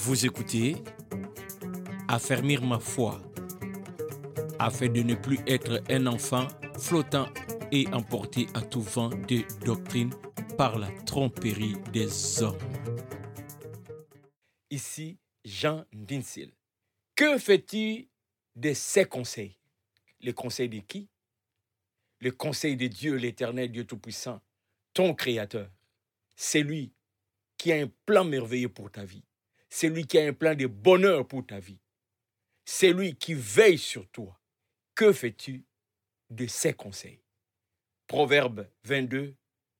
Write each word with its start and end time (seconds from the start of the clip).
Vous 0.00 0.24
écoutez 0.24 0.76
Affermir 2.06 2.62
ma 2.64 2.78
foi 2.78 3.20
afin 4.60 4.88
de 4.88 5.02
ne 5.02 5.16
plus 5.16 5.40
être 5.44 5.82
un 5.90 6.06
enfant 6.06 6.46
flottant 6.78 7.26
et 7.72 7.88
emporté 7.88 8.46
à 8.54 8.62
tout 8.62 8.80
vent 8.80 9.08
de 9.08 9.42
doctrine 9.66 10.10
par 10.56 10.78
la 10.78 10.88
tromperie 11.02 11.74
des 11.92 12.42
hommes. 12.42 12.56
Ici 14.70 15.18
Jean 15.44 15.84
Dinsil. 15.92 16.52
Que 17.16 17.36
fais-tu 17.36 18.08
de 18.54 18.72
ces 18.74 19.04
conseils? 19.04 19.58
Les 20.20 20.32
conseils 20.32 20.68
de 20.68 20.78
qui? 20.78 21.08
Le 22.20 22.30
conseil 22.30 22.76
de 22.76 22.86
Dieu, 22.86 23.16
l'éternel 23.16 23.72
Dieu 23.72 23.84
Tout-Puissant, 23.84 24.40
ton 24.94 25.12
Créateur. 25.12 25.68
C'est 26.36 26.62
lui 26.62 26.92
qui 27.56 27.72
a 27.72 27.76
un 27.76 27.90
plan 28.06 28.24
merveilleux 28.24 28.68
pour 28.68 28.92
ta 28.92 29.04
vie. 29.04 29.24
C'est 29.68 29.88
lui 29.88 30.06
qui 30.06 30.18
a 30.18 30.26
un 30.26 30.32
plan 30.32 30.54
de 30.54 30.66
bonheur 30.66 31.26
pour 31.26 31.46
ta 31.46 31.60
vie. 31.60 31.78
C'est 32.64 32.92
lui 32.92 33.16
qui 33.16 33.34
veille 33.34 33.78
sur 33.78 34.08
toi. 34.08 34.40
Que 34.94 35.12
fais-tu 35.12 35.64
de 36.30 36.46
ses 36.46 36.74
conseils? 36.74 37.22
Proverbe 38.06 38.68
22, 38.84 39.34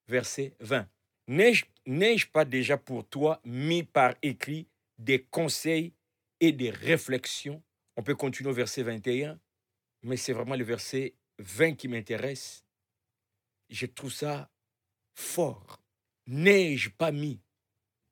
verset 0.06 0.54
20. 0.60 0.88
N'ai-je 1.26 2.26
pas 2.28 2.44
déjà 2.44 2.76
pour 2.76 3.08
toi 3.08 3.40
mis 3.44 3.82
par 3.82 4.14
écrit 4.22 4.68
des 4.98 5.22
conseils 5.22 5.94
et 6.40 6.52
des 6.52 6.70
réflexions? 6.70 7.62
On 7.96 8.02
peut 8.02 8.14
continuer 8.14 8.50
au 8.50 8.54
verset 8.54 8.82
21, 8.82 9.40
mais 10.02 10.16
c'est 10.16 10.32
vraiment 10.32 10.56
le 10.56 10.64
verset 10.64 11.14
20 11.38 11.74
qui 11.74 11.88
m'intéresse. 11.88 12.64
Je 13.70 13.86
trouve 13.86 14.12
ça 14.12 14.50
fort. 15.14 15.82
N'ai-je 16.26 16.90
pas 16.90 17.12
mis 17.12 17.40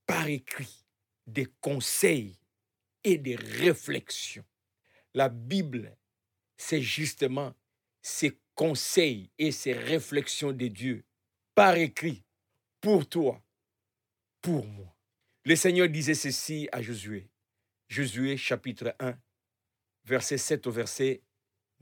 par 0.06 0.26
écrit 0.26 0.85
des 1.26 1.46
conseils 1.60 2.38
et 3.04 3.18
des 3.18 3.36
réflexions. 3.36 4.44
La 5.14 5.28
Bible, 5.28 5.96
c'est 6.56 6.82
justement 6.82 7.54
ces 8.02 8.38
conseils 8.54 9.30
et 9.38 9.52
ces 9.52 9.72
réflexions 9.72 10.52
de 10.52 10.68
Dieu 10.68 11.04
par 11.54 11.76
écrit 11.76 12.24
pour 12.80 13.08
toi, 13.08 13.42
pour 14.40 14.66
moi. 14.66 14.94
Le 15.44 15.56
Seigneur 15.56 15.88
disait 15.88 16.14
ceci 16.14 16.68
à 16.72 16.82
Josué. 16.82 17.28
Josué 17.88 18.36
chapitre 18.36 18.94
1, 18.98 19.16
verset 20.04 20.38
7 20.38 20.66
au 20.66 20.70
verset, 20.70 21.22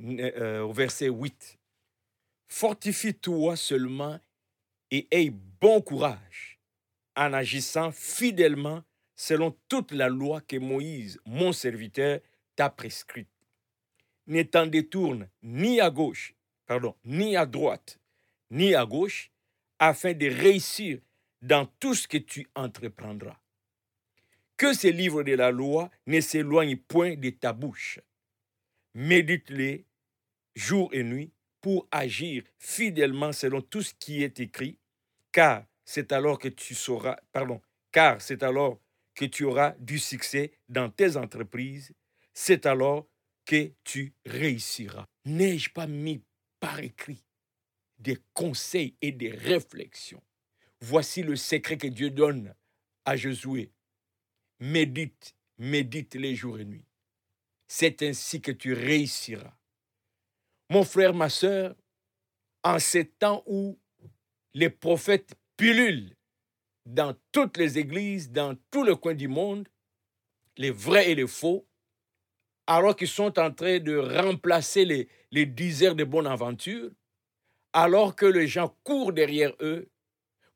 euh, 0.01 0.61
au 0.61 0.73
verset 0.73 1.09
8. 1.09 1.59
Fortifie-toi 2.49 3.57
seulement 3.57 4.21
et 4.91 5.09
aie 5.11 5.31
bon 5.31 5.81
courage 5.81 6.61
en 7.17 7.33
agissant 7.33 7.91
fidèlement 7.91 8.83
selon 9.17 9.57
toute 9.69 9.93
la 9.93 10.09
loi 10.09 10.41
que 10.41 10.57
Moïse, 10.57 11.21
mon 11.27 11.53
serviteur, 11.53 12.21
t'a 12.57 12.71
prescrite. 12.71 13.29
Ne 14.27 14.43
t'en 14.43 14.67
détourne 14.67 15.29
ni 15.43 15.81
à 15.81 15.91
gauche, 15.91 16.35
pardon, 16.67 16.95
ni 17.05 17.37
à 17.37 17.47
droite, 17.47 17.99
ni 18.51 18.75
à 18.75 18.87
gauche, 18.87 19.31
afin 19.79 20.13
de 20.13 20.27
réussir 20.27 20.99
dans 21.43 21.67
tout 21.79 21.95
ce 21.95 22.09
que 22.09 22.19
tu 22.19 22.47
entreprendras. 22.55 23.39
Que 24.57 24.73
ces 24.73 24.93
livres 24.93 25.23
de 25.25 25.35
la 25.35 25.51
loi 25.51 25.91
ne 26.07 26.21
s'éloignent 26.21 26.77
point 26.77 27.17
de 27.17 27.31
ta 27.31 27.53
bouche. 27.53 27.99
Médite-les 28.95 29.85
jour 30.55 30.89
et 30.93 31.03
nuit 31.03 31.33
pour 31.61 31.89
agir 31.91 32.45
fidèlement 32.59 33.33
selon 33.33 33.61
tout 33.61 33.83
ce 33.83 33.95
qui 33.95 34.23
est 34.23 34.39
écrit, 34.41 34.79
car 35.33 35.65
c'est 35.85 36.13
alors 36.13 36.39
que 36.39 36.49
tu 36.49 36.75
sauras, 36.75 37.17
pardon, 37.33 37.61
car 37.91 38.23
c'est 38.23 38.43
alors 38.43 38.81
que 39.15 39.25
tu 39.25 39.45
auras 39.45 39.73
du 39.79 39.99
succès 39.99 40.53
dans 40.69 40.91
tes 40.91 41.17
entreprises, 41.17 41.93
c'est 42.33 42.67
alors 42.67 43.07
que 43.45 43.73
tu 43.85 44.15
réussiras. 44.27 45.07
N'ai-je 45.25 45.71
pas 45.71 45.87
mis 45.87 46.23
par 46.61 46.81
écrit 46.81 47.25
des 47.99 48.19
conseils 48.33 48.97
et 49.01 49.13
des 49.13 49.31
réflexions? 49.31 50.23
Voici 50.81 51.23
le 51.23 51.37
secret 51.37 51.79
que 51.79 51.87
Dieu 51.87 52.11
donne 52.11 52.55
à 53.05 53.17
Josué. 53.17 53.73
Médite, 54.61 55.35
médite 55.59 56.15
les 56.15 56.35
jours 56.35 56.59
et 56.59 56.65
nuits. 56.65 56.87
C'est 57.67 58.03
ainsi 58.03 58.41
que 58.41 58.53
tu 58.53 58.73
réussiras. 58.73 59.57
Mon 60.71 60.85
frère, 60.85 61.15
ma 61.15 61.29
soeur, 61.29 61.75
en 62.63 62.79
ces 62.79 63.07
temps 63.07 63.43
où 63.47 63.79
les 64.55 64.71
prophètes 64.71 65.35
pilulent 65.57 66.15
dans 66.87 67.15
toutes 67.33 67.57
les 67.57 67.79
églises, 67.79 68.31
dans 68.31 68.57
tous 68.71 68.85
les 68.85 68.97
coins 68.97 69.15
du 69.15 69.29
monde, 69.29 69.69
les 70.57 70.71
vrais 70.71 71.11
et 71.11 71.15
les 71.15 71.27
faux, 71.27 71.67
alors 72.67 72.97
qu'ils 72.97 73.09
sont 73.09 73.39
en 73.39 73.53
train 73.53 73.79
de 73.79 73.97
remplacer 73.97 74.85
les, 74.85 75.09
les 75.31 75.47
diseurs 75.47 75.95
de 75.95 76.05
bonne 76.05 76.27
aventure, 76.27 76.91
alors 77.73 78.15
que 78.15 78.27
les 78.27 78.47
gens 78.47 78.75
courent 78.85 79.13
derrière 79.13 79.53
eux 79.61 79.89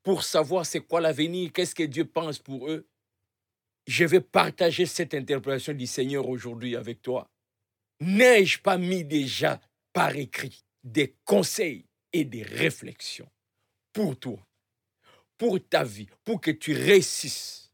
pour 0.03 0.23
savoir 0.23 0.65
c'est 0.65 0.79
quoi 0.79 1.01
l'avenir, 1.01 1.51
qu'est-ce 1.53 1.75
que 1.75 1.83
Dieu 1.83 2.05
pense 2.05 2.39
pour 2.39 2.69
eux. 2.69 2.87
Je 3.87 4.05
vais 4.05 4.21
partager 4.21 4.85
cette 4.85 5.13
interprétation 5.13 5.73
du 5.73 5.87
Seigneur 5.87 6.27
aujourd'hui 6.27 6.75
avec 6.75 7.01
toi. 7.01 7.29
N'ai-je 7.99 8.59
pas 8.59 8.77
mis 8.77 9.03
déjà 9.03 9.59
par 9.93 10.15
écrit 10.15 10.63
des 10.83 11.15
conseils 11.25 11.85
et 12.13 12.23
des 12.23 12.43
réflexions 12.43 13.29
pour 13.93 14.17
toi? 14.17 14.48
Pour 15.39 15.57
ta 15.67 15.83
vie, 15.83 16.07
pour 16.23 16.41
que 16.41 16.51
tu 16.51 16.73
réussisses. 16.73 17.73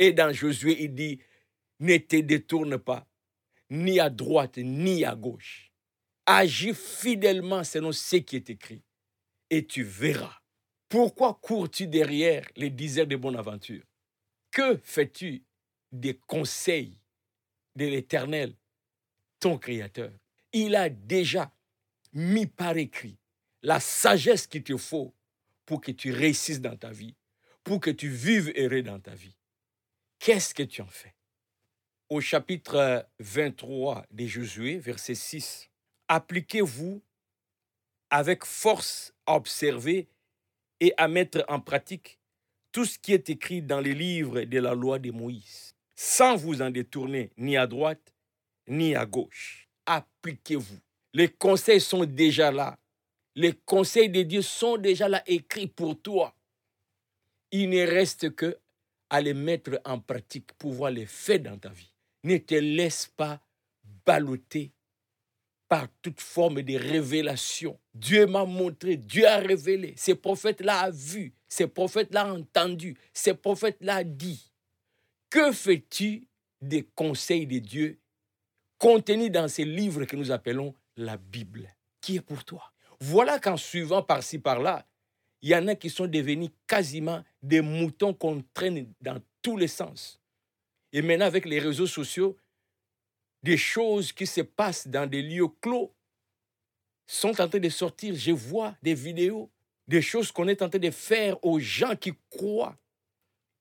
Et 0.00 0.12
dans 0.12 0.32
Josué, 0.32 0.82
il 0.82 0.94
dit, 0.94 1.20
ne 1.78 1.98
te 1.98 2.16
détourne 2.16 2.78
pas, 2.78 3.06
ni 3.70 4.00
à 4.00 4.10
droite, 4.10 4.56
ni 4.56 5.04
à 5.04 5.14
gauche. 5.14 5.70
Agis 6.26 6.74
fidèlement 6.74 7.62
selon 7.62 7.92
ce 7.92 8.16
qui 8.16 8.36
est 8.36 8.50
écrit, 8.50 8.82
et 9.50 9.66
tu 9.66 9.84
verras. 9.84 10.40
Pourquoi 10.88 11.34
cours-tu 11.34 11.86
derrière 11.86 12.48
les 12.56 12.70
déserts 12.70 13.06
de 13.06 13.16
bonne 13.16 13.36
aventure 13.36 13.84
Que 14.50 14.78
fais-tu 14.82 15.44
des 15.92 16.16
conseils 16.16 16.98
de 17.76 17.84
l'Éternel, 17.84 18.56
ton 19.40 19.58
Créateur? 19.58 20.12
Il 20.52 20.74
a 20.74 20.88
déjà 20.88 21.54
mis 22.14 22.46
par 22.46 22.78
écrit 22.78 23.18
la 23.62 23.78
sagesse 23.78 24.46
qu'il 24.46 24.62
te 24.62 24.76
faut 24.76 25.14
pour 25.66 25.80
que 25.80 25.92
tu 25.92 26.12
réussisses 26.12 26.60
dans 26.60 26.76
ta 26.76 26.90
vie, 26.90 27.14
pour 27.62 27.80
que 27.80 27.90
tu 27.90 28.08
vives 28.08 28.52
heureux 28.56 28.82
dans 28.82 29.00
ta 29.00 29.14
vie. 29.14 29.36
Qu'est-ce 30.18 30.54
que 30.54 30.62
tu 30.62 30.82
en 30.82 30.86
fais? 30.86 31.14
Au 32.08 32.20
chapitre 32.20 33.08
23 33.18 34.06
de 34.10 34.26
Josué, 34.26 34.78
verset 34.78 35.14
6, 35.14 35.70
appliquez-vous 36.08 37.02
avec 38.10 38.44
force 38.44 39.12
à 39.26 39.34
observer 39.36 40.08
et 40.80 40.92
à 40.96 41.08
mettre 41.08 41.44
en 41.48 41.60
pratique 41.60 42.18
tout 42.72 42.84
ce 42.84 42.98
qui 42.98 43.12
est 43.12 43.30
écrit 43.30 43.62
dans 43.62 43.80
les 43.80 43.94
livres 43.94 44.42
de 44.42 44.58
la 44.58 44.74
loi 44.74 44.98
de 44.98 45.10
Moïse, 45.10 45.74
sans 45.94 46.36
vous 46.36 46.60
en 46.60 46.70
détourner 46.70 47.30
ni 47.36 47.56
à 47.56 47.66
droite 47.66 48.14
ni 48.68 48.94
à 48.94 49.06
gauche. 49.06 49.68
Appliquez-vous. 49.86 50.78
Les 51.12 51.28
conseils 51.28 51.80
sont 51.80 52.04
déjà 52.04 52.50
là. 52.50 52.78
Les 53.36 53.52
conseils 53.52 54.10
de 54.10 54.22
Dieu 54.22 54.42
sont 54.42 54.76
déjà 54.76 55.08
là 55.08 55.22
écrits 55.26 55.66
pour 55.66 56.00
toi. 56.00 56.34
Il 57.50 57.70
ne 57.70 57.86
reste 57.86 58.34
que 58.34 58.58
à 59.10 59.20
les 59.20 59.34
mettre 59.34 59.80
en 59.84 60.00
pratique, 60.00 60.52
pouvoir 60.54 60.90
les 60.90 61.06
faire 61.06 61.40
dans 61.40 61.58
ta 61.58 61.68
vie. 61.68 61.92
Ne 62.24 62.38
te 62.38 62.54
laisse 62.54 63.06
pas 63.16 63.40
balloter 64.04 64.72
par 65.68 65.88
toute 66.02 66.20
forme 66.20 66.62
de 66.62 66.76
révélation. 66.76 67.78
Dieu 67.94 68.26
m'a 68.26 68.44
montré, 68.44 68.96
Dieu 68.96 69.26
a 69.26 69.38
révélé, 69.38 69.94
ces 69.96 70.14
prophètes-là 70.14 70.88
ont 70.88 70.92
vu, 70.92 71.32
ces 71.48 71.66
prophètes-là 71.66 72.26
ont 72.32 72.40
entendu, 72.40 72.96
ces 73.12 73.34
prophètes-là 73.34 74.00
ont 74.00 74.04
dit. 74.04 74.50
Que 75.30 75.52
fais-tu 75.52 76.26
des 76.60 76.82
conseils 76.82 77.46
de 77.46 77.58
Dieu 77.58 77.98
contenus 78.78 79.30
dans 79.30 79.48
ces 79.48 79.64
livres 79.64 80.04
que 80.04 80.16
nous 80.16 80.30
appelons 80.30 80.74
la 80.96 81.16
Bible, 81.16 81.68
qui 82.00 82.16
est 82.16 82.20
pour 82.20 82.44
toi? 82.44 82.73
Voilà 83.04 83.38
qu'en 83.38 83.56
suivant 83.56 84.02
par-ci, 84.02 84.38
par-là, 84.38 84.86
il 85.42 85.50
y 85.50 85.54
en 85.54 85.68
a 85.68 85.74
qui 85.74 85.90
sont 85.90 86.06
devenus 86.06 86.50
quasiment 86.66 87.22
des 87.42 87.60
moutons 87.60 88.14
qu'on 88.14 88.42
traîne 88.54 88.92
dans 89.00 89.20
tous 89.42 89.58
les 89.58 89.68
sens. 89.68 90.20
Et 90.92 91.02
maintenant, 91.02 91.26
avec 91.26 91.44
les 91.44 91.58
réseaux 91.58 91.86
sociaux, 91.86 92.38
des 93.42 93.58
choses 93.58 94.12
qui 94.12 94.26
se 94.26 94.40
passent 94.40 94.88
dans 94.88 95.06
des 95.06 95.20
lieux 95.20 95.48
clos 95.60 95.94
sont 97.06 97.38
en 97.42 97.48
train 97.48 97.58
de 97.58 97.68
sortir. 97.68 98.14
Je 98.14 98.32
vois 98.32 98.74
des 98.82 98.94
vidéos, 98.94 99.50
des 99.86 100.00
choses 100.00 100.32
qu'on 100.32 100.48
est 100.48 100.62
en 100.62 100.70
train 100.70 100.78
de 100.78 100.90
faire 100.90 101.36
aux 101.44 101.58
gens 101.58 101.96
qui 101.96 102.14
croient 102.30 102.78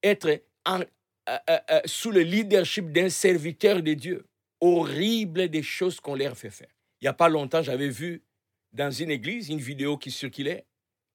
être 0.01 0.41
euh, 0.69 0.79
euh, 1.27 1.37
euh, 1.49 1.81
sous 1.85 2.11
le 2.11 2.21
leadership 2.21 2.93
d'un 2.93 3.09
serviteur 3.09 3.83
de 3.83 3.93
Dieu. 3.93 4.25
Horrible 4.61 5.49
des 5.49 5.63
choses 5.63 5.99
qu'on 5.99 6.15
leur 6.15 6.37
fait 6.37 6.49
faire. 6.49 6.71
Il 7.01 7.05
n'y 7.05 7.09
a 7.09 7.13
pas 7.13 7.27
longtemps, 7.27 7.61
j'avais 7.61 7.89
vu 7.89 8.23
dans 8.73 8.91
une 8.91 9.11
église, 9.11 9.49
une 9.49 9.59
vidéo 9.59 9.97
qui 9.97 10.11
circulait, 10.11 10.65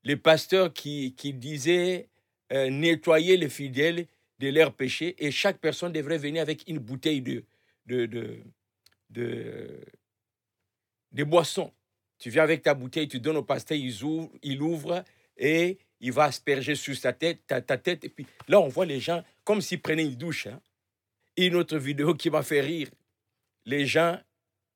les 0.05 0.17
pasteurs 0.17 0.73
qui, 0.73 1.15
qui 1.15 1.35
disaient 1.35 2.09
euh, 2.53 2.71
nettoyer 2.71 3.37
les 3.37 3.49
fidèles 3.49 4.07
de 4.39 4.49
leurs 4.49 4.73
péchés 4.73 5.15
et 5.19 5.31
chaque 5.31 5.59
personne 5.59 5.93
devrait 5.93 6.19
venir 6.19 6.41
avec 6.41 6.63
une 6.69 6.79
bouteille 6.79 7.21
de, 7.21 7.45
de, 7.87 8.07
de, 9.11 9.81
de, 11.13 11.25
boisson. 11.25 11.73
Tu 12.19 12.31
viens 12.31 12.45
avec 12.45 12.63
ta 12.63 12.75
bouteille, 12.75 13.09
tu 13.09 13.19
donnes 13.21 13.39
au 13.39 13.43
pasteur, 13.43 13.77
il 13.77 14.03
ouvre, 14.05 14.31
il 14.43 14.63
ouvre 14.63 15.05
et 15.37 15.79
il 16.01 16.13
va 16.13 16.25
asperger 16.25 16.77
sur 16.77 16.99
ta 17.01 17.13
tête, 17.13 17.41
ta, 17.47 17.61
ta 17.61 17.77
tête. 17.77 18.05
Et 18.05 18.09
puis 18.09 18.27
là, 18.47 18.61
on 18.61 18.69
voit 18.69 18.87
les 18.87 19.01
gens 19.01 19.25
comme 19.45 19.61
s'ils 19.61 19.83
prenaient 19.83 20.05
une 20.05 20.15
douche. 20.15 20.47
Hein. 20.47 20.61
Une 21.37 21.57
autre 21.57 21.77
vidéo 21.77 22.15
qui 22.15 22.31
m'a 22.31 22.43
fait 22.43 22.61
rire. 22.61 22.89
Les 23.65 23.87
gens 23.87 24.21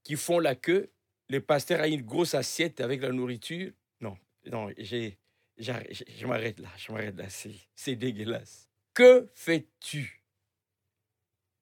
qui 0.03 0.17
font 0.17 0.41
la 0.41 0.55
queue, 0.55 0.91
le 1.33 1.41
pasteur 1.41 1.81
a 1.81 1.89
une 1.89 2.03
grosse 2.03 2.35
assiette 2.35 2.83
avec 2.83 3.01
la 3.01 3.11
nourriture. 3.11 3.73
Non, 4.03 4.19
non, 4.51 4.71
j'ai, 4.77 5.19
je 5.57 6.27
m'arrête 6.27 6.61
là, 6.61 6.69
je 6.77 6.93
m'arrête 6.93 7.17
là, 7.17 7.27
c'est 7.75 7.97
dégueulasse. 7.97 8.69
Que 8.93 9.31
fais-tu? 9.35 10.23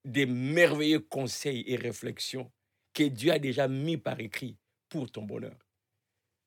Des 0.03 0.25
merveilleux 0.25 0.99
conseils 0.99 1.63
et 1.67 1.77
réflexions 1.77 2.51
que 2.93 3.03
Dieu 3.03 3.31
a 3.31 3.39
déjà 3.39 3.69
mis 3.69 3.95
par 3.95 4.19
écrit 4.19 4.57
pour 4.89 5.09
ton 5.09 5.23
bonheur 5.23 5.57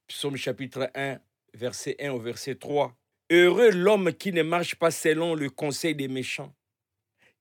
Psaume 0.06 0.36
chapitre 0.36 0.90
1, 0.94 1.18
verset 1.54 1.96
1 1.98 2.10
au 2.10 2.20
verset 2.20 2.56
3. 2.56 2.94
Heureux 3.30 3.70
l'homme 3.70 4.12
qui 4.12 4.32
ne 4.32 4.42
marche 4.42 4.74
pas 4.74 4.90
selon 4.90 5.34
le 5.34 5.48
conseil 5.48 5.94
des 5.94 6.08
méchants, 6.08 6.54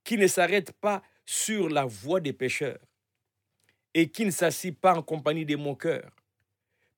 qui 0.05 0.17
ne 0.17 0.27
s'arrête 0.27 0.71
pas 0.71 1.03
sur 1.25 1.67
la 1.67 1.83
voie 1.83 2.21
des 2.21 2.31
pécheurs, 2.31 2.79
et 3.93 4.09
qui 4.09 4.25
ne 4.25 4.31
s'assit 4.31 4.77
pas 4.79 4.95
en 4.95 5.01
compagnie 5.01 5.45
des 5.45 5.55
moqueurs, 5.55 6.11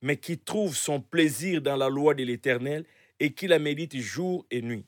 mais 0.02 0.18
qui 0.18 0.38
trouve 0.38 0.76
son 0.76 1.02
plaisir 1.02 1.62
dans 1.62 1.76
la 1.76 1.90
loi 1.90 2.14
de 2.14 2.24
l'Éternel 2.24 2.86
et 3.20 3.34
qui 3.34 3.48
la 3.48 3.60
médite 3.60 3.98
jour 3.98 4.46
et 4.52 4.62
nuit. 4.62 4.86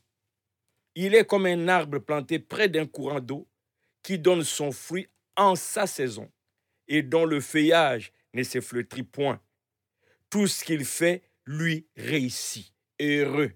Il 0.95 1.15
est 1.15 1.25
comme 1.25 1.45
un 1.45 1.68
arbre 1.68 2.00
planté 2.00 2.39
près 2.39 2.69
d'un 2.69 2.86
courant 2.86 3.19
d'eau 3.19 3.48
qui 4.04 4.18
donne 4.18 4.44
son 4.44 4.71
fruit 4.71 5.07
en 5.36 5.56
sa 5.56 5.86
saison 5.86 6.31
et 6.88 7.04
dont 7.04 7.25
le 7.25 7.42
feuillage 7.42 8.12
ne 8.33 8.44
se 8.44 8.62
flétrit 8.62 9.04
point. 9.04 9.42
Tout 10.30 10.48
ce 10.48 10.63
qu'il 10.63 10.86
fait 10.86 11.24
lui 11.45 11.88
réussit. 11.95 12.74
Heureux, 13.00 13.51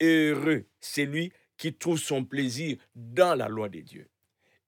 heureux, 0.00 0.66
c'est 0.80 1.06
lui 1.06 1.32
qui 1.56 1.72
trouve 1.72 1.98
son 1.98 2.24
plaisir 2.24 2.76
dans 2.94 3.34
la 3.34 3.48
loi 3.48 3.68
de 3.68 3.80
Dieu. 3.80 4.08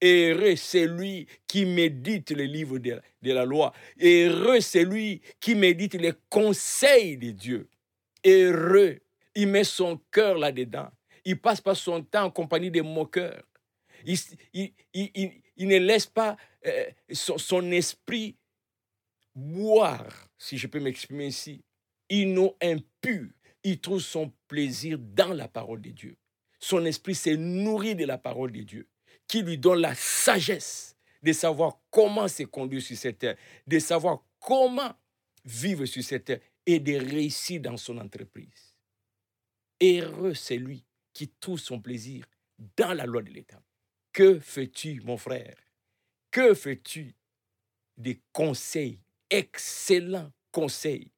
Heureux, 0.04 0.56
c'est 0.56 0.86
lui 0.86 1.26
qui 1.46 1.64
médite 1.64 2.30
les 2.32 2.46
livres 2.46 2.76
de, 2.76 3.00
la 3.22 3.44
loi. 3.46 3.72
Heureux, 3.98 4.60
c'est 4.60 4.84
lui 4.84 5.22
qui 5.40 5.54
médite 5.54 5.94
les 5.94 6.12
conseils 6.28 7.16
de 7.16 7.30
Dieu. 7.30 7.70
Heureux, 8.26 8.98
il 9.34 9.48
met 9.48 9.64
son 9.64 9.98
cœur 10.10 10.36
là-dedans. 10.36 10.90
Il 11.24 11.40
passe 11.40 11.62
pas 11.62 11.74
son 11.74 12.02
temps 12.02 12.24
en 12.24 12.30
compagnie 12.30 12.70
des 12.70 12.82
moqueurs. 12.82 13.44
Il, 14.04 14.68
ne 15.56 15.78
laisse 15.78 16.06
pas 16.06 16.36
euh, 16.66 16.84
son, 17.10 17.70
esprit 17.70 18.36
boire, 19.34 20.28
si 20.36 20.58
je 20.58 20.66
peux 20.66 20.80
m'exprimer. 20.80 21.30
Il 22.10 22.34
n'est 22.34 22.54
impur. 22.60 23.28
Il 23.62 23.80
trouve 23.80 24.00
son 24.00 24.30
plaisir 24.48 24.98
dans 24.98 25.32
la 25.32 25.48
parole 25.48 25.80
de 25.80 25.90
Dieu. 25.90 26.16
Son 26.60 26.84
esprit 26.84 27.14
s'est 27.14 27.38
nourri 27.38 27.94
de 27.94 28.04
la 28.04 28.18
parole 28.18 28.52
de 28.52 28.60
Dieu, 28.60 28.86
qui 29.26 29.42
lui 29.42 29.58
donne 29.58 29.80
la 29.80 29.94
sagesse 29.94 30.96
de 31.22 31.32
savoir 31.32 31.78
comment 31.90 32.28
se 32.28 32.42
conduire 32.42 32.82
sur 32.82 32.96
cette 32.96 33.18
terre, 33.18 33.36
de 33.66 33.78
savoir 33.78 34.22
comment 34.38 34.94
vivre 35.44 35.86
sur 35.86 36.02
cette 36.02 36.24
terre 36.24 36.40
et 36.66 36.78
de 36.78 36.94
réussir 36.94 37.60
dans 37.60 37.76
son 37.76 37.98
entreprise. 37.98 38.74
Heureux 39.82 40.34
c'est 40.34 40.56
lui 40.56 40.84
qui 41.12 41.28
trouve 41.28 41.58
son 41.58 41.80
plaisir 41.80 42.26
dans 42.76 42.94
la 42.94 43.06
loi 43.06 43.22
de 43.22 43.30
l'État. 43.30 43.62
Que 44.12 44.38
fais-tu, 44.38 45.00
mon 45.00 45.16
frère? 45.16 45.56
Que 46.30 46.54
fais-tu 46.54 47.14
des 47.96 48.20
conseils, 48.32 49.00
excellents 49.30 50.30
conseils 50.52 51.10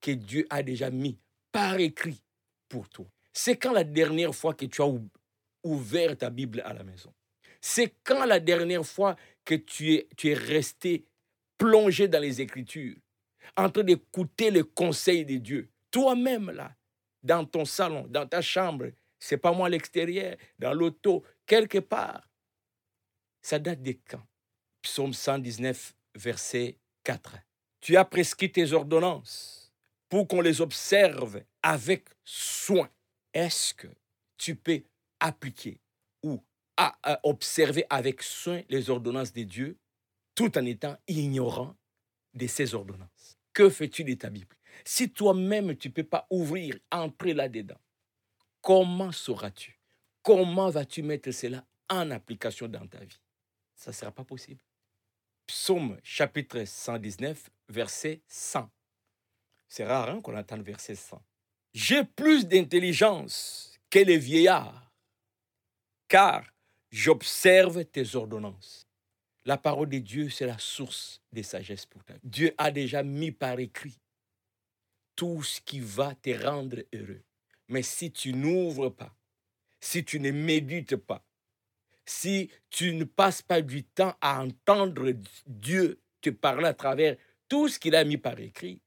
que 0.00 0.12
Dieu 0.12 0.46
a 0.50 0.62
déjà 0.62 0.90
mis 0.90 1.18
par 1.52 1.78
écrit 1.78 2.22
pour 2.68 2.88
toi? 2.88 3.06
C'est 3.32 3.56
quand 3.56 3.72
la 3.72 3.84
dernière 3.84 4.34
fois 4.34 4.54
que 4.54 4.66
tu 4.66 4.80
as 4.82 4.90
ouvert 5.62 6.16
ta 6.16 6.30
Bible 6.30 6.62
à 6.64 6.72
la 6.72 6.84
maison? 6.84 7.12
C'est 7.68 7.96
quand 8.04 8.24
la 8.26 8.38
dernière 8.38 8.86
fois 8.86 9.16
que 9.44 9.56
tu 9.56 9.92
es, 9.94 10.08
tu 10.16 10.30
es 10.30 10.34
resté 10.34 11.04
plongé 11.58 12.06
dans 12.06 12.20
les 12.20 12.40
Écritures, 12.40 12.94
en 13.56 13.68
train 13.68 13.82
d'écouter 13.82 14.52
les 14.52 14.62
conseils 14.62 15.24
de 15.24 15.38
Dieu, 15.38 15.68
toi-même 15.90 16.52
là, 16.52 16.76
dans 17.24 17.44
ton 17.44 17.64
salon, 17.64 18.06
dans 18.08 18.24
ta 18.24 18.40
chambre, 18.40 18.92
c'est 19.18 19.36
pas 19.36 19.50
moi 19.50 19.66
à 19.66 19.70
l'extérieur, 19.70 20.36
dans 20.60 20.72
l'auto, 20.72 21.24
quelque 21.44 21.78
part. 21.78 22.30
Ça 23.42 23.58
date 23.58 23.82
de 23.82 23.96
quand? 24.08 24.24
Psaume 24.80 25.12
119, 25.12 25.92
verset 26.14 26.78
4. 27.02 27.36
Tu 27.80 27.96
as 27.96 28.04
prescrit 28.04 28.52
tes 28.52 28.72
ordonnances 28.72 29.72
pour 30.08 30.28
qu'on 30.28 30.40
les 30.40 30.60
observe 30.60 31.42
avec 31.64 32.04
soin. 32.24 32.88
Est-ce 33.34 33.74
que 33.74 33.88
tu 34.38 34.54
peux 34.54 34.84
appliquer 35.18 35.80
ou 36.22 36.40
observer 37.22 37.84
avec 37.90 38.22
soin 38.22 38.62
les 38.68 38.90
ordonnances 38.90 39.32
de 39.32 39.42
Dieu 39.42 39.78
tout 40.34 40.56
en 40.58 40.64
étant 40.66 40.96
ignorant 41.08 41.74
de 42.34 42.46
ces 42.46 42.74
ordonnances 42.74 43.38
Que 43.52 43.70
fais-tu 43.70 44.04
de 44.04 44.14
ta 44.14 44.30
Bible? 44.30 44.56
Si 44.84 45.10
toi-même, 45.10 45.74
tu 45.76 45.88
ne 45.88 45.92
peux 45.94 46.04
pas 46.04 46.26
ouvrir, 46.30 46.78
entrer 46.92 47.32
là-dedans, 47.32 47.80
comment 48.60 49.10
sauras-tu? 49.10 49.80
Comment 50.22 50.68
vas-tu 50.70 51.02
mettre 51.02 51.30
cela 51.30 51.64
en 51.88 52.10
application 52.10 52.68
dans 52.68 52.86
ta 52.86 53.02
vie? 53.04 53.20
Ça 53.74 53.90
ne 53.90 53.94
sera 53.94 54.10
pas 54.10 54.24
possible. 54.24 54.60
Psaume 55.46 55.98
chapitre 56.02 56.64
119, 56.64 57.48
verset 57.68 58.22
100. 58.26 58.68
C'est 59.68 59.84
rare 59.84 60.10
hein, 60.10 60.20
qu'on 60.20 60.36
entende 60.36 60.62
verset 60.62 60.96
100. 60.96 61.22
J'ai 61.72 62.04
plus 62.04 62.46
d'intelligence 62.46 63.78
que 63.90 64.00
les 64.00 64.18
vieillards, 64.18 64.92
car 66.08 66.44
j'observe 66.96 67.84
tes 67.84 68.16
ordonnances. 68.16 68.88
La 69.44 69.58
parole 69.58 69.90
de 69.90 69.98
Dieu, 69.98 70.30
c'est 70.30 70.46
la 70.46 70.58
source 70.58 71.20
de 71.30 71.42
sagesse 71.42 71.84
pour 71.84 72.02
toi. 72.02 72.16
Dieu 72.24 72.54
a 72.56 72.70
déjà 72.70 73.02
mis 73.02 73.32
par 73.32 73.58
écrit 73.60 74.00
tout 75.14 75.42
ce 75.42 75.60
qui 75.60 75.78
va 75.78 76.14
te 76.14 76.30
rendre 76.30 76.78
heureux. 76.94 77.22
Mais 77.68 77.82
si 77.82 78.10
tu 78.10 78.32
n'ouvres 78.32 78.88
pas, 78.88 79.14
si 79.78 80.04
tu 80.04 80.18
ne 80.20 80.30
médites 80.30 80.96
pas, 80.96 81.22
si 82.06 82.50
tu 82.70 82.94
ne 82.94 83.04
passes 83.04 83.42
pas 83.42 83.60
du 83.60 83.84
temps 83.84 84.16
à 84.22 84.42
entendre 84.42 85.12
Dieu 85.46 86.00
te 86.22 86.30
parler 86.30 86.66
à 86.66 86.74
travers 86.74 87.16
tout 87.46 87.68
ce 87.68 87.78
qu'il 87.78 87.94
a 87.94 88.04
mis 88.04 88.16
par 88.16 88.40
écrit, 88.40 88.80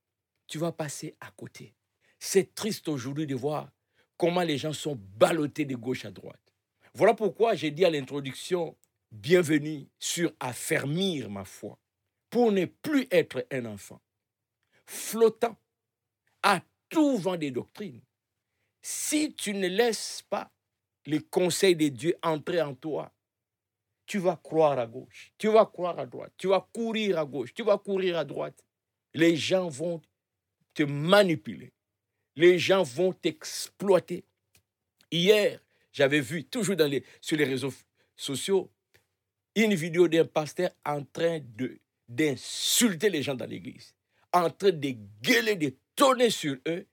tu 0.47 0.57
vas 0.57 0.71
passer 0.71 1.15
à 1.21 1.29
côté. 1.31 1.75
C'est 2.17 2.55
triste 2.55 2.87
aujourd'hui 2.87 3.27
de 3.27 3.35
voir 3.35 3.69
comment 4.17 4.41
les 4.41 4.57
gens 4.57 4.73
sont 4.73 4.99
ballottés 5.15 5.65
de 5.65 5.75
gauche 5.75 6.05
à 6.05 6.11
droite. 6.11 6.48
Voilà 6.99 7.13
pourquoi 7.13 7.55
j'ai 7.55 7.71
dit 7.71 7.85
à 7.85 7.89
l'introduction, 7.89 8.75
bienvenue 9.09 9.87
sur 9.99 10.33
affermir 10.37 11.29
ma 11.29 11.45
foi, 11.45 11.79
pour 12.29 12.51
ne 12.51 12.65
plus 12.65 13.07
être 13.09 13.47
un 13.51 13.67
enfant, 13.67 14.01
flottant 14.85 15.55
à 16.43 16.61
tout 16.89 17.15
vent 17.15 17.37
des 17.37 17.51
doctrines. 17.51 18.01
Si 18.81 19.33
tu 19.33 19.53
ne 19.53 19.69
laisses 19.69 20.23
pas 20.29 20.51
les 21.05 21.21
conseils 21.21 21.77
de 21.77 21.87
Dieu 21.87 22.17
entrer 22.21 22.61
en 22.61 22.75
toi, 22.75 23.13
tu 24.05 24.17
vas 24.17 24.35
croire 24.35 24.77
à 24.77 24.85
gauche, 24.85 25.31
tu 25.37 25.47
vas 25.47 25.67
croire 25.67 25.99
à 25.99 26.05
droite, 26.05 26.33
tu 26.35 26.49
vas 26.49 26.67
courir 26.73 27.17
à 27.17 27.23
gauche, 27.23 27.53
tu 27.53 27.63
vas 27.63 27.77
courir 27.77 28.17
à 28.17 28.25
droite. 28.25 28.61
Les 29.13 29.37
gens 29.37 29.69
vont 29.69 30.01
te 30.73 30.83
manipuler. 30.83 31.71
Les 32.35 32.59
gens 32.59 32.83
vont 32.83 33.13
t'exploiter. 33.13 34.25
Hier, 35.09 35.61
j'avais 35.91 36.21
vu, 36.21 36.45
toujours 36.45 36.75
sur 37.21 37.37
les 37.37 37.45
réseaux 37.45 37.73
sociaux, 38.15 38.71
une 39.55 39.73
vidéo 39.73 40.07
d'un 40.07 40.25
pasteur 40.25 40.69
en 40.85 41.03
train 41.03 41.39
de, 41.39 41.79
d'insulter 42.07 43.09
les 43.09 43.23
gens 43.23 43.35
dans 43.35 43.45
l'église, 43.45 43.93
en 44.33 44.49
train 44.49 44.71
de 44.71 44.95
gueuler, 45.21 45.55
de 45.55 45.75
tourner 45.95 46.29
sur 46.29 46.57
eux 46.67 46.85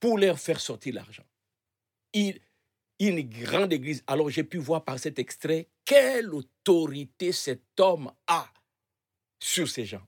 pour 0.00 0.18
leur 0.18 0.38
faire 0.38 0.60
sortir 0.60 0.94
l'argent. 0.94 1.24
Une 2.14 3.22
grande 3.22 3.72
église. 3.72 4.02
Alors 4.06 4.30
j'ai 4.30 4.44
pu 4.44 4.58
voir 4.58 4.84
par 4.84 4.98
cet 4.98 5.18
extrait 5.18 5.68
quelle 5.84 6.32
autorité 6.32 7.32
cet 7.32 7.78
homme 7.78 8.12
a 8.26 8.50
sur 9.38 9.68
ces 9.68 9.84
gens. 9.84 10.06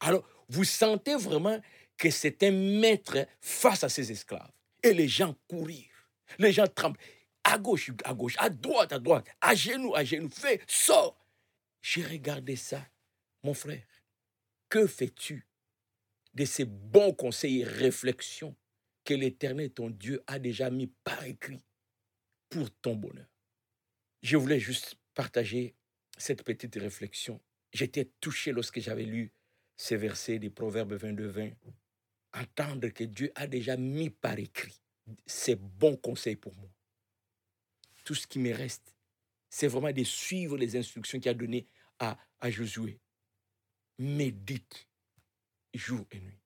Alors 0.00 0.26
vous 0.48 0.64
sentez 0.64 1.14
vraiment 1.14 1.60
que 1.96 2.10
c'est 2.10 2.42
un 2.42 2.50
maître 2.50 3.26
face 3.40 3.84
à 3.84 3.88
ses 3.88 4.10
esclaves. 4.10 4.50
Et 4.82 4.92
les 4.92 5.06
gens 5.06 5.36
courir. 5.46 5.91
Les 6.38 6.52
gens 6.52 6.66
tremblent. 6.66 6.98
À 7.44 7.58
gauche, 7.58 7.90
à 8.04 8.14
gauche, 8.14 8.36
à 8.38 8.48
droite, 8.50 8.92
à 8.92 8.98
droite, 8.98 9.26
à 9.40 9.54
genoux, 9.54 9.94
à 9.94 10.04
genoux. 10.04 10.30
Fais, 10.30 10.60
sors. 10.68 11.18
J'ai 11.80 12.04
regardé 12.04 12.54
ça. 12.56 12.86
Mon 13.42 13.54
frère, 13.54 13.84
que 14.68 14.86
fais-tu 14.86 15.46
de 16.34 16.44
ces 16.44 16.64
bons 16.64 17.12
conseils 17.12 17.60
et 17.60 17.64
réflexions 17.64 18.54
que 19.04 19.14
l'Éternel, 19.14 19.72
ton 19.72 19.90
Dieu, 19.90 20.22
a 20.28 20.38
déjà 20.38 20.70
mis 20.70 20.86
par 20.86 21.24
écrit 21.24 21.64
pour 22.48 22.70
ton 22.80 22.94
bonheur? 22.94 23.26
Je 24.22 24.36
voulais 24.36 24.60
juste 24.60 24.94
partager 25.14 25.74
cette 26.16 26.44
petite 26.44 26.76
réflexion. 26.76 27.40
J'étais 27.72 28.04
touché 28.20 28.52
lorsque 28.52 28.78
j'avais 28.78 29.04
lu 29.04 29.32
ces 29.76 29.96
versets 29.96 30.38
des 30.38 30.50
Proverbes 30.50 30.92
22, 30.92 31.26
20. 31.26 31.50
Entendre 32.34 32.88
que 32.88 33.04
Dieu 33.04 33.32
a 33.34 33.46
déjà 33.46 33.76
mis 33.76 34.10
par 34.10 34.38
écrit 34.38 34.81
ses 35.26 35.56
bons 35.56 35.96
conseils 35.96 36.36
pour 36.36 36.54
moi. 36.56 36.70
Tout 38.04 38.14
ce 38.14 38.26
qui 38.26 38.38
me 38.38 38.52
reste, 38.52 38.94
c'est 39.48 39.68
vraiment 39.68 39.92
de 39.92 40.04
suivre 40.04 40.56
les 40.56 40.76
instructions 40.76 41.20
qu'il 41.20 41.30
a 41.30 41.34
données 41.34 41.66
à, 41.98 42.18
à 42.40 42.50
Josué. 42.50 42.98
Médite 43.98 44.88
jour 45.74 46.04
et 46.10 46.20
nuit. 46.20 46.40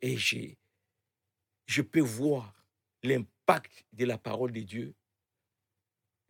Et 0.00 0.16
je 1.66 1.82
peux 1.82 2.00
voir 2.00 2.54
l'impact 3.02 3.84
de 3.92 4.04
la 4.04 4.18
parole 4.18 4.52
de 4.52 4.60
Dieu 4.60 4.94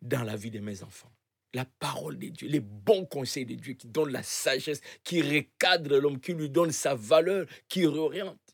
dans 0.00 0.22
la 0.24 0.36
vie 0.36 0.50
de 0.50 0.60
mes 0.60 0.82
enfants. 0.82 1.12
La 1.54 1.64
parole 1.64 2.18
de 2.18 2.28
Dieu, 2.28 2.48
les 2.48 2.60
bons 2.60 3.04
conseils 3.06 3.44
de 3.44 3.54
Dieu 3.54 3.74
qui 3.74 3.86
donnent 3.86 4.12
la 4.12 4.22
sagesse, 4.22 4.80
qui 5.04 5.20
recadrent 5.22 5.98
l'homme, 5.98 6.20
qui 6.20 6.32
lui 6.32 6.48
donne 6.48 6.72
sa 6.72 6.94
valeur, 6.94 7.46
qui 7.68 7.86
réoriente. 7.86 8.51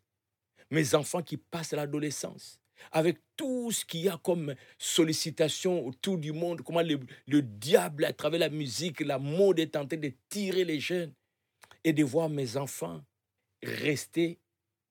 Mes 0.71 0.95
enfants 0.95 1.23
qui 1.23 1.37
passent 1.37 1.73
l'adolescence, 1.73 2.61
avec 2.93 3.19
tout 3.37 3.73
ce 3.73 3.85
qu'il 3.85 4.01
y 4.01 4.09
a 4.09 4.19
comme 4.23 4.55
sollicitation 4.79 5.87
autour 5.87 6.19
du 6.19 6.33
monde, 6.33 6.63
comment 6.63 6.83
le, 6.83 7.01
le, 7.27 7.43
diable, 7.43 8.05
à 8.05 8.13
travers 8.13 8.41
la 8.41 8.51
musique, 8.51 9.01
la 9.01 9.19
mode 9.19 9.59
est 9.59 9.77
en 9.77 9.87
train 9.87 9.97
de 9.97 10.13
tirer 10.29 10.65
les 10.65 10.79
jeunes, 10.79 11.13
et 11.85 11.93
de 11.93 12.05
voir 12.05 12.29
mes 12.29 12.57
enfants 12.57 13.03
rester 13.63 14.39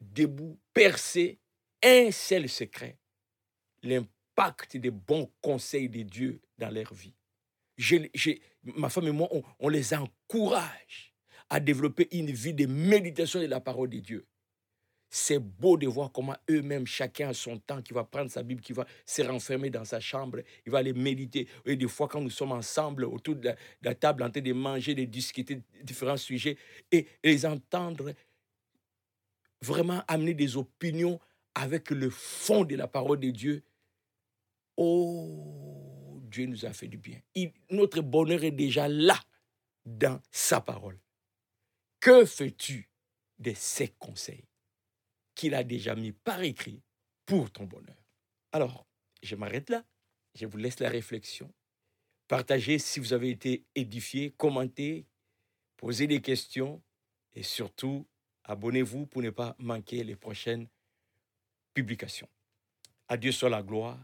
debout, 0.01 0.57
percer 0.73 1.39
un 1.83 2.11
seul 2.11 2.49
secret, 2.49 2.97
l'impact 3.83 4.77
des 4.77 4.91
bons 4.91 5.31
conseils 5.41 5.89
de 5.89 6.01
Dieu 6.01 6.41
dans 6.57 6.69
leur 6.69 6.93
vie. 6.93 7.13
ma 8.63 8.89
femme 8.89 9.07
et 9.07 9.11
moi, 9.11 9.29
on, 9.59 9.69
les 9.69 9.93
encourage 9.93 11.13
à 11.49 11.59
développer 11.59 12.07
une 12.11 12.31
vie 12.31 12.53
de 12.53 12.65
méditation 12.65 13.39
de 13.39 13.45
la 13.45 13.61
parole 13.61 13.89
de 13.89 13.99
Dieu. 13.99 14.25
C'est 15.09 15.39
beau 15.39 15.77
de 15.77 15.87
voir 15.87 16.11
comment 16.11 16.35
eux-mêmes, 16.49 16.85
chacun 16.85 17.29
a 17.29 17.33
son 17.33 17.57
temps, 17.57 17.81
qui 17.81 17.93
va 17.93 18.03
prendre 18.03 18.29
sa 18.29 18.43
Bible, 18.43 18.61
qui 18.61 18.73
va 18.73 18.85
se 19.05 19.21
renfermer 19.21 19.69
dans 19.69 19.85
sa 19.85 19.99
chambre, 19.99 20.39
il 20.65 20.71
va 20.71 20.79
aller 20.79 20.93
méditer. 20.93 21.47
Et 21.65 21.75
des 21.75 21.87
fois, 21.87 22.07
quand 22.07 22.21
nous 22.21 22.29
sommes 22.29 22.51
ensemble 22.51 23.05
autour 23.05 23.35
de 23.35 23.51
la, 23.81 23.95
table, 23.95 24.23
en 24.23 24.29
train 24.29 24.41
de 24.41 24.53
manger, 24.53 24.95
de 24.95 25.05
discuter 25.05 25.55
de 25.55 25.61
différents 25.83 26.17
sujets, 26.17 26.57
et 26.91 27.07
les 27.23 27.45
entendre 27.45 28.13
vraiment 29.61 30.03
amener 30.07 30.33
des 30.33 30.57
opinions 30.57 31.19
avec 31.55 31.89
le 31.89 32.09
fond 32.09 32.63
de 32.65 32.75
la 32.75 32.87
parole 32.87 33.19
de 33.19 33.29
Dieu, 33.29 33.63
oh, 34.75 36.21
Dieu 36.29 36.45
nous 36.45 36.65
a 36.65 36.73
fait 36.73 36.87
du 36.87 36.97
bien. 36.97 37.19
notre 37.71 38.01
bonheur 38.01 38.43
est 38.43 38.51
déjà 38.51 38.87
là, 38.87 39.19
dans 39.85 40.21
sa 40.31 40.59
parole. 40.59 40.99
Que 41.99 42.25
fais-tu 42.25 42.89
de 43.39 43.53
ses 43.55 43.87
conseils? 43.87 44.43
Qu'il 45.37 45.55
a 45.55 45.63
déjà 45.63 45.95
mis 45.95 46.11
par 46.11 46.41
écrit 46.41 46.81
pour 47.25 47.49
ton 47.51 47.63
bonheur 47.63 47.95
Alors, 48.51 48.85
je 49.23 49.35
m'arrête 49.35 49.69
là. 49.69 49.85
Je 50.33 50.45
vous 50.45 50.57
laisse 50.57 50.79
la 50.79 50.89
réflexion. 50.89 51.53
Partagez 52.27 52.79
si 52.79 52.99
vous 52.99 53.13
avez 53.13 53.29
été 53.29 53.65
édifié, 53.75 54.31
commentez, 54.31 55.05
posez 55.77 56.07
des 56.07 56.21
questions 56.21 56.81
et 57.33 57.43
surtout, 57.43 58.05
abonnez-vous 58.43 59.05
pour 59.05 59.21
ne 59.21 59.29
pas 59.29 59.55
manquer 59.59 60.03
les 60.03 60.15
prochaines 60.15 60.67
publication. 61.77 62.27
À 63.07 63.17
Dieu 63.17 63.31
soit 63.31 63.51
la 63.51 63.61
gloire. 63.61 64.03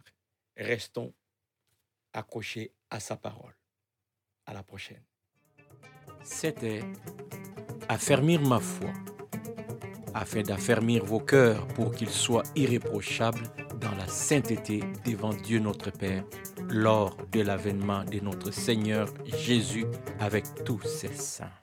Restons 0.55 1.11
accrochés 2.13 2.71
à 2.91 2.99
sa 2.99 3.17
parole. 3.17 3.55
À 4.45 4.53
la 4.53 4.61
prochaine. 4.61 5.03
C'était 6.23 6.83
Affermir 7.89 8.41
ma 8.41 8.59
foi, 8.59 8.93
afin 10.13 10.41
d'affermir 10.41 11.03
vos 11.05 11.19
cœurs 11.19 11.67
pour 11.69 11.91
qu'ils 11.91 12.09
soient 12.09 12.43
irréprochables 12.55 13.43
dans 13.79 13.95
la 13.97 14.07
sainteté 14.07 14.81
devant 15.05 15.33
Dieu 15.33 15.59
notre 15.59 15.91
Père 15.91 16.23
lors 16.69 17.17
de 17.31 17.41
l'avènement 17.41 18.03
de 18.03 18.19
notre 18.19 18.51
Seigneur 18.51 19.07
Jésus 19.25 19.85
avec 20.19 20.45
tous 20.65 20.81
ses 20.83 21.13
saints. 21.13 21.62